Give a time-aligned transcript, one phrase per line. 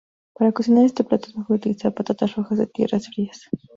[0.33, 3.47] Para cocinar este plato es mejor utilizar patatas rojas de tierras frías.